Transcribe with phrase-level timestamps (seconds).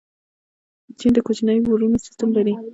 [0.99, 2.53] چین د کوچنیو پورونو سیسټم لري.